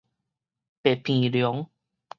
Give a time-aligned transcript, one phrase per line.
[0.81, 1.69] 白鼻龍